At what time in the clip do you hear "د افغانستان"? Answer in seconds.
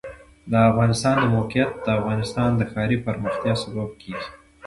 0.51-1.15, 1.85-2.49